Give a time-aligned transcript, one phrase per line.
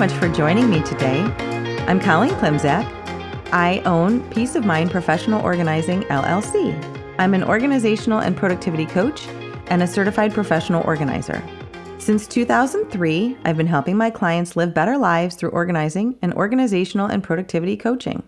[0.00, 1.20] much for joining me today.
[1.86, 2.90] I'm Colleen Klimczak.
[3.52, 6.72] I own Peace of Mind Professional Organizing LLC.
[7.18, 9.28] I'm an organizational and productivity coach
[9.66, 11.42] and a certified professional organizer.
[11.98, 17.22] Since 2003, I've been helping my clients live better lives through organizing and organizational and
[17.22, 18.22] productivity coaching.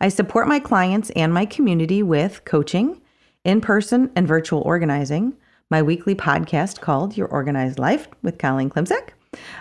[0.00, 2.98] I support my clients and my community with coaching,
[3.44, 5.34] in person and virtual organizing,
[5.68, 9.10] my weekly podcast called Your Organized Life with Colleen Klimczak,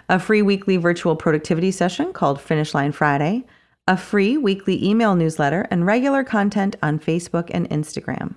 [0.10, 3.46] a free weekly virtual productivity session called Finish Line Friday,
[3.88, 8.36] a free weekly email newsletter, and regular content on Facebook and Instagram.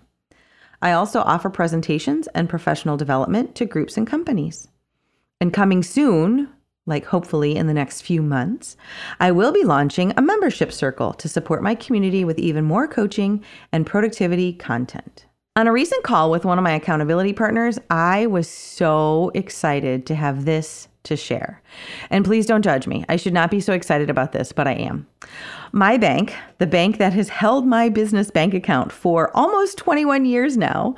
[0.83, 4.69] I also offer presentations and professional development to groups and companies.
[5.41, 6.49] And coming soon,
[6.87, 8.77] like hopefully in the next few months,
[9.21, 13.45] I will be launching a membership circle to support my community with even more coaching
[13.73, 15.27] and productivity content.
[15.55, 20.15] On a recent call with one of my accountability partners, I was so excited to
[20.15, 21.63] have this to share.
[22.11, 23.05] And please don't judge me.
[23.09, 25.07] I should not be so excited about this, but I am.
[25.73, 30.57] My bank, the bank that has held my business bank account for almost 21 years
[30.57, 30.95] now,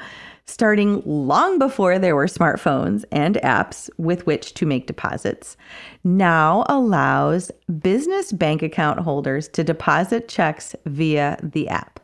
[0.46, 5.56] starting long before there were smartphones and apps with which to make deposits,
[6.02, 12.00] now allows business bank account holders to deposit checks via the app.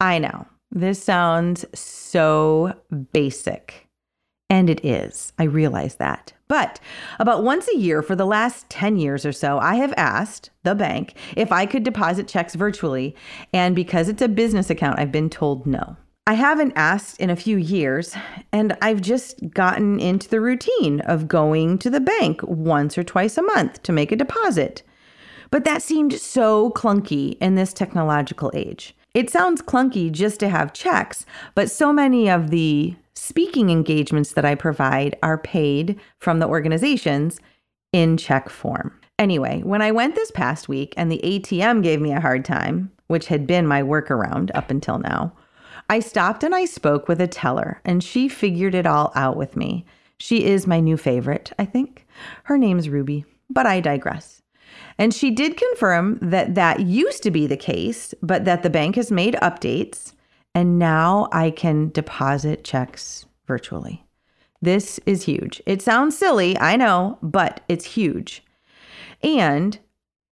[0.00, 2.74] I know this sounds so
[3.12, 3.85] basic,
[4.48, 5.32] and it is.
[5.38, 6.32] I realize that.
[6.48, 6.78] But
[7.18, 10.74] about once a year for the last 10 years or so, I have asked the
[10.74, 13.16] bank if I could deposit checks virtually.
[13.52, 15.96] And because it's a business account, I've been told no.
[16.28, 18.16] I haven't asked in a few years,
[18.52, 23.38] and I've just gotten into the routine of going to the bank once or twice
[23.38, 24.82] a month to make a deposit.
[25.52, 28.96] But that seemed so clunky in this technological age.
[29.14, 31.24] It sounds clunky just to have checks,
[31.54, 37.40] but so many of the speaking engagements that I provide are paid from the organizations
[37.92, 39.00] in check form.
[39.18, 42.92] Anyway, when I went this past week and the ATM gave me a hard time,
[43.06, 45.32] which had been my workaround up until now,
[45.88, 49.56] I stopped and I spoke with a teller, and she figured it all out with
[49.56, 49.86] me.
[50.18, 52.06] She is my new favorite, I think.
[52.44, 54.42] Her name's Ruby, but I digress.
[54.98, 58.96] And she did confirm that that used to be the case, but that the bank
[58.96, 60.12] has made updates,
[60.56, 64.06] and now I can deposit checks virtually.
[64.62, 65.62] This is huge.
[65.66, 68.42] It sounds silly, I know, but it's huge.
[69.22, 69.78] And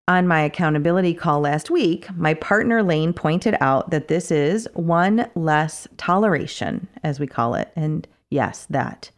[0.09, 5.29] on my accountability call last week, my partner Lane pointed out that this is one
[5.35, 7.71] less toleration, as we call it.
[7.77, 9.11] And yes, that.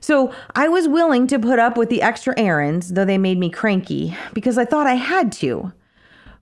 [0.00, 3.50] So I was willing to put up with the extra errands, though they made me
[3.50, 5.74] cranky, because I thought I had to.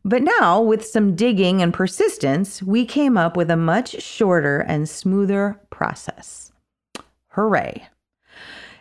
[0.05, 4.89] But now, with some digging and persistence, we came up with a much shorter and
[4.89, 6.51] smoother process.
[7.29, 7.89] Hooray!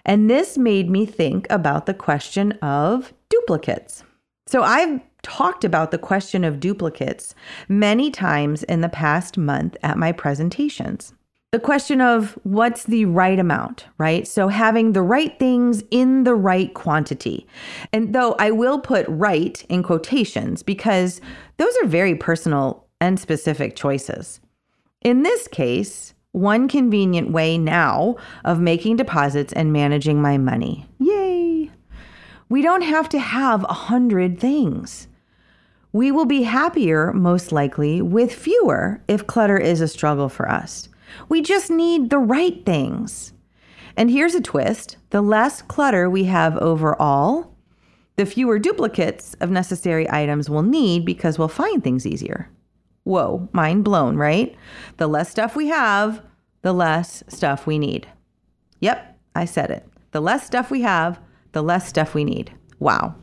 [0.03, 4.03] And this made me think about the question of duplicates.
[4.47, 7.35] So I've talked about the question of duplicates
[7.69, 11.13] many times in the past month at my presentations.
[11.51, 14.25] The question of what's the right amount, right?
[14.25, 17.45] So having the right things in the right quantity.
[17.91, 21.19] And though I will put right in quotations because
[21.57, 24.39] those are very personal and specific choices.
[25.01, 30.85] In this case, one convenient way now of making deposits and managing my money.
[30.99, 31.69] Yay!
[32.47, 35.09] We don't have to have a hundred things.
[35.91, 40.87] We will be happier, most likely, with fewer if clutter is a struggle for us.
[41.29, 43.33] We just need the right things.
[43.97, 47.55] And here's a twist the less clutter we have overall,
[48.15, 52.49] the fewer duplicates of necessary items we'll need because we'll find things easier.
[53.03, 54.55] Whoa, mind blown, right?
[54.97, 56.21] The less stuff we have,
[56.61, 58.07] the less stuff we need.
[58.79, 59.87] Yep, I said it.
[60.11, 61.19] The less stuff we have,
[61.51, 62.53] the less stuff we need.
[62.79, 63.15] Wow.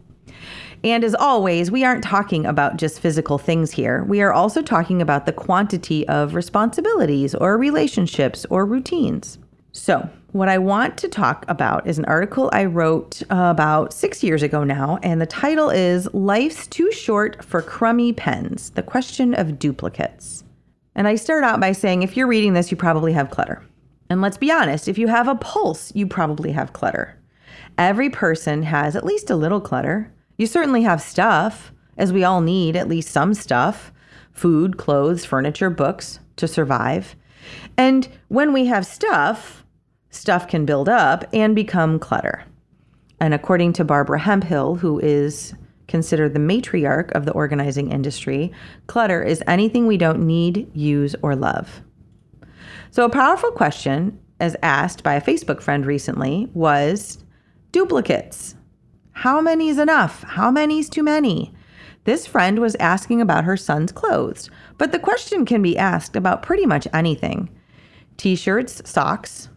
[0.85, 4.05] And as always, we aren't talking about just physical things here.
[4.05, 9.39] We are also talking about the quantity of responsibilities or relationships or routines.
[9.73, 14.23] So, what I want to talk about is an article I wrote uh, about six
[14.23, 19.35] years ago now, and the title is Life's Too Short for Crummy Pens The Question
[19.35, 20.45] of Duplicates.
[20.95, 23.63] And I start out by saying if you're reading this, you probably have clutter.
[24.11, 27.17] And let's be honest, if you have a pulse, you probably have clutter.
[27.79, 30.13] Every person has at least a little clutter.
[30.39, 33.93] You certainly have stuff, as we all need at least some stuff
[34.33, 37.17] food, clothes, furniture, books to survive.
[37.77, 39.65] And when we have stuff,
[40.11, 42.45] stuff can build up and become clutter.
[43.21, 45.55] And according to Barbara Hemphill, who is
[45.89, 48.53] considered the matriarch of the organizing industry,
[48.87, 51.83] clutter is anything we don't need, use, or love.
[52.93, 57.25] So, a powerful question, as asked by a Facebook friend recently, was
[57.73, 58.55] duplicates.
[59.23, 60.23] How many is enough?
[60.23, 61.53] How many is too many?
[62.05, 66.45] This friend was asking about her son's clothes, but the question can be asked about
[66.45, 67.51] pretty much anything
[68.17, 69.49] t shirts, socks,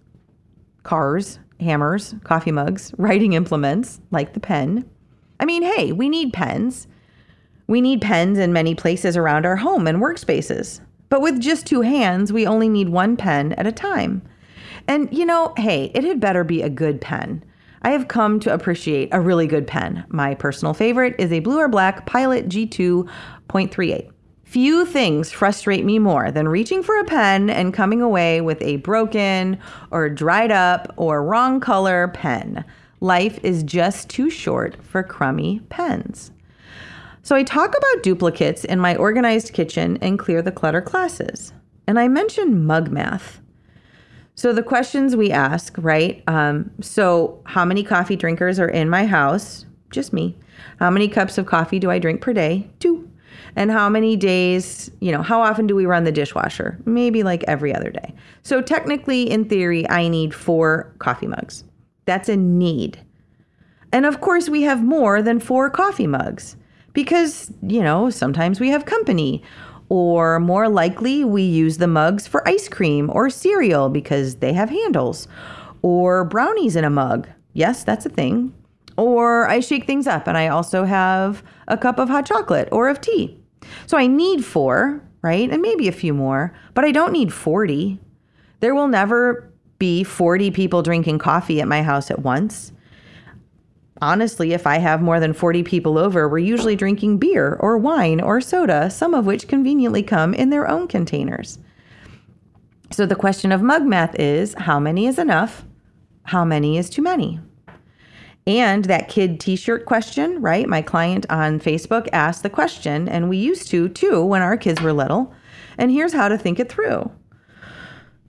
[0.81, 4.89] cars, hammers, coffee mugs, writing implements like the pen.
[5.39, 6.87] I mean, hey, we need pens.
[7.67, 10.81] We need pens in many places around our home and workspaces.
[11.09, 14.23] But with just two hands, we only need one pen at a time.
[14.87, 17.43] And you know, hey, it had better be a good pen.
[17.83, 20.05] I have come to appreciate a really good pen.
[20.09, 24.11] My personal favorite is a blue or black Pilot G2.38.
[24.43, 28.75] Few things frustrate me more than reaching for a pen and coming away with a
[28.77, 29.57] broken
[29.89, 32.65] or dried up or wrong color pen.
[32.99, 36.31] Life is just too short for crummy pens.
[37.23, 41.53] So I talk about duplicates in my organized kitchen and clear the clutter classes.
[41.87, 43.41] And I mention mug math.
[44.35, 46.23] So the questions we ask, right?
[46.27, 49.65] Um, so how many coffee drinkers are in my house?
[49.91, 50.37] Just me.
[50.79, 52.69] How many cups of coffee do I drink per day?
[52.79, 53.09] Two.
[53.55, 56.79] And how many days, you know, how often do we run the dishwasher?
[56.85, 58.13] Maybe like every other day.
[58.43, 61.63] So technically, in theory, I need four coffee mugs.
[62.05, 63.03] That's a need.
[63.91, 66.55] And of course, we have more than four coffee mugs
[66.93, 69.43] because, you know, sometimes we have company
[69.91, 74.69] or more likely, we use the mugs for ice cream or cereal because they have
[74.69, 75.27] handles,
[75.81, 77.27] or brownies in a mug.
[77.51, 78.53] Yes, that's a thing.
[78.95, 82.87] Or I shake things up and I also have a cup of hot chocolate or
[82.87, 83.37] of tea.
[83.85, 85.51] So I need four, right?
[85.51, 87.99] And maybe a few more, but I don't need 40.
[88.61, 92.71] There will never be 40 people drinking coffee at my house at once
[94.01, 98.19] honestly, if I have more than 40 people over, we're usually drinking beer or wine
[98.19, 101.59] or soda, some of which conveniently come in their own containers.
[102.91, 105.63] So the question of mug math is how many is enough?
[106.23, 107.39] How many is too many?
[108.47, 110.67] And that kid t shirt question, right?
[110.67, 114.81] My client on Facebook asked the question, and we used to too when our kids
[114.81, 115.33] were little.
[115.77, 117.11] And here's how to think it through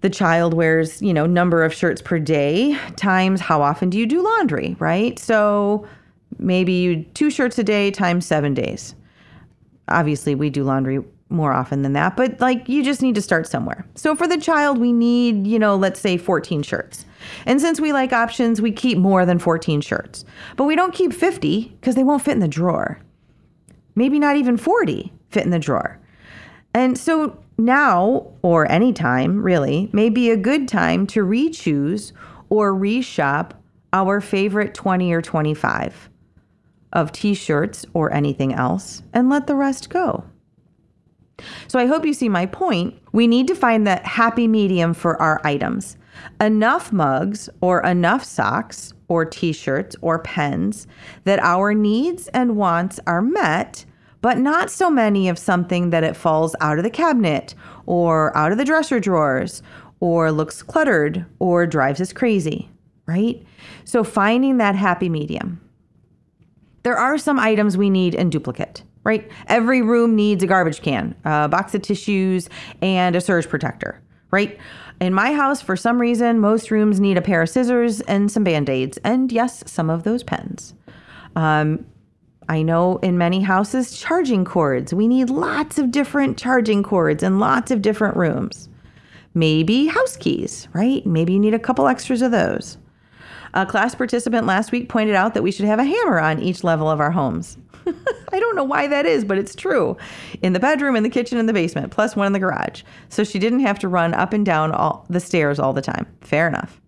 [0.03, 4.07] the child wears, you know, number of shirts per day times how often do you
[4.07, 5.19] do laundry, right?
[5.19, 5.87] So
[6.39, 8.95] maybe you two shirts a day times 7 days.
[9.89, 13.47] Obviously, we do laundry more often than that, but like you just need to start
[13.47, 13.87] somewhere.
[13.95, 17.07] So for the child, we need, you know, let's say 14 shirts.
[17.47, 20.25] And since we like options, we keep more than 14 shirts.
[20.57, 23.01] But we don't keep 50 because they won't fit in the drawer.
[23.95, 25.99] Maybe not even 40 fit in the drawer.
[26.75, 32.13] And so now, or any time really, may be a good time to re choose
[32.49, 33.53] or reshop
[33.93, 36.11] our favorite 20 or 25
[36.93, 40.25] of t shirts or anything else and let the rest go.
[41.69, 42.95] So I hope you see my point.
[43.13, 45.97] We need to find the happy medium for our items.
[46.41, 50.87] Enough mugs or enough socks or t shirts or pens
[51.25, 53.85] that our needs and wants are met
[54.23, 57.55] but not so many of something that it falls out of the cabinet
[57.85, 59.63] or out of the dresser drawers
[60.01, 62.71] or looks cluttered or drives us crazy,
[63.07, 63.45] right?
[63.85, 65.61] So finding that happy medium.
[66.85, 69.31] There are some items we need in duplicate, right?
[69.49, 72.49] Every room needs a garbage can, a box of tissues,
[72.81, 74.59] and a surge protector, right?
[75.01, 78.45] In my house, for some reason, most rooms need a pair of scissors and some
[78.45, 80.75] band aids, and yes, some of those pens.
[81.35, 81.87] Um,
[82.49, 84.93] I know in many houses, charging cords.
[84.93, 88.69] We need lots of different charging cords in lots of different rooms.
[89.35, 91.05] Maybe house keys, right?
[91.07, 92.79] Maybe you need a couple extras of those.
[93.55, 96.65] A class participant last week pointed out that we should have a hammer on each
[96.65, 97.59] level of our homes.
[98.33, 99.97] I don't know why that is, but it's true.
[100.43, 102.83] In the bedroom, in the kitchen, in the basement, plus one in the garage.
[103.09, 106.07] So she didn't have to run up and down all the stairs all the time.
[106.21, 106.82] Fair enough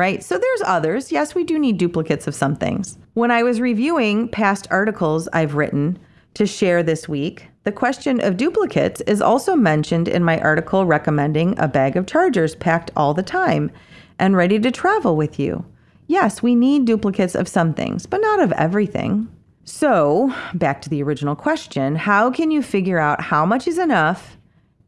[0.00, 0.24] right?
[0.24, 1.12] So there's others.
[1.12, 2.96] Yes, we do need duplicates of some things.
[3.12, 5.98] When I was reviewing past articles I've written
[6.34, 11.54] to share this week, the question of duplicates is also mentioned in my article recommending
[11.58, 13.70] a bag of chargers packed all the time
[14.18, 15.66] and ready to travel with you.
[16.06, 19.28] Yes, we need duplicates of some things, but not of everything.
[19.64, 24.38] So, back to the original question how can you figure out how much is enough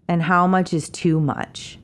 [0.09, 1.78] and how much is too much?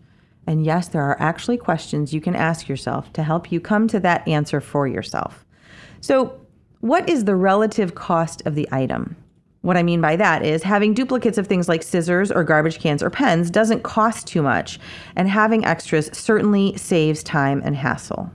[0.49, 4.00] And yes, there are actually questions you can ask yourself to help you come to
[4.00, 5.45] that answer for yourself.
[6.00, 6.40] So,
[6.81, 9.14] what is the relative cost of the item?
[9.61, 13.02] What I mean by that is having duplicates of things like scissors or garbage cans
[13.02, 14.81] or pens doesn't cost too much,
[15.17, 18.31] and having extras certainly saves time and hassle.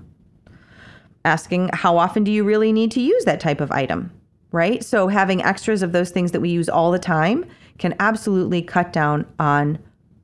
[1.26, 4.12] Asking how often do you really need to use that type of item,
[4.52, 4.84] right?
[4.84, 7.44] So, having extras of those things that we use all the time
[7.80, 9.80] can absolutely cut down on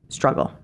[0.08, 0.54] struggle.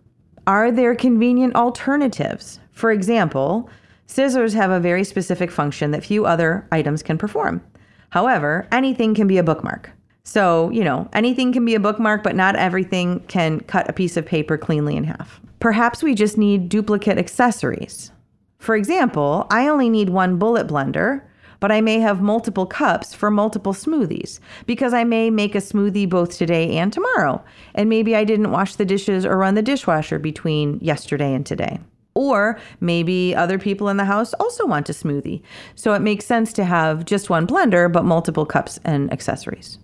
[0.47, 2.61] Are there convenient alternatives?
[2.71, 3.69] For example,
[4.07, 7.63] scissors have a very specific function that few other items can perform.
[8.11, 9.91] However, anything can be a bookmark.
[10.23, 14.17] So, you know, anything can be a bookmark, but not everything can cut a piece
[14.17, 15.41] of paper cleanly in half.
[15.59, 18.13] Perhaps we just need duplicate accessories.
[18.59, 21.23] For example, I only need one bullet blender,
[21.61, 26.09] but I may have multiple cups for multiple smoothies because I may make a smoothie
[26.09, 27.45] both today and tomorrow.
[27.75, 31.79] And maybe I didn't wash the dishes or run the dishwasher between yesterday and today.
[32.15, 35.43] Or maybe other people in the house also want a smoothie.
[35.75, 39.79] So it makes sense to have just one blender, but multiple cups and accessories.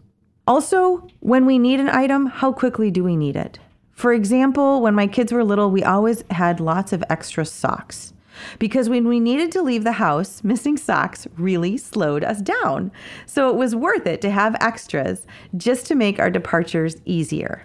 [0.46, 3.58] Also, when we need an item, how quickly do we need it?
[3.92, 8.12] For example, when my kids were little, we always had lots of extra socks.
[8.58, 12.92] Because when we needed to leave the house, missing socks really slowed us down.
[13.26, 17.64] So it was worth it to have extras just to make our departures easier.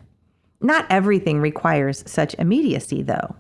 [0.62, 3.36] Not everything requires such immediacy, though.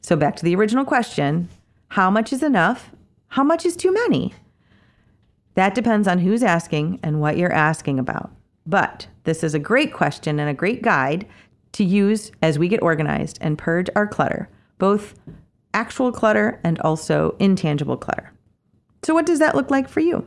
[0.00, 1.48] So back to the original question
[1.88, 2.90] how much is enough?
[3.28, 4.32] How much is too many?
[5.54, 8.30] That depends on who's asking and what you're asking about.
[8.64, 11.26] But this is a great question and a great guide
[11.72, 14.48] to use as we get organized and purge our clutter,
[14.78, 15.14] both
[15.74, 18.32] actual clutter and also intangible clutter.
[19.02, 20.26] So, what does that look like for you?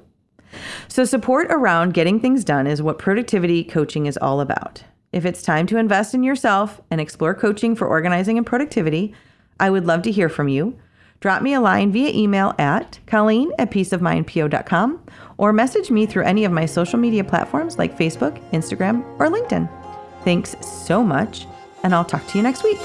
[0.88, 4.84] So, support around getting things done is what productivity coaching is all about.
[5.12, 9.14] If it's time to invest in yourself and explore coaching for organizing and productivity,
[9.60, 10.78] I would love to hear from you.
[11.20, 15.06] Drop me a line via email at colleen at peaceofmindpo.com
[15.38, 19.70] or message me through any of my social media platforms like Facebook, Instagram, or LinkedIn.
[20.24, 21.48] Thanks so much,
[21.84, 22.80] and I'll talk to you next week.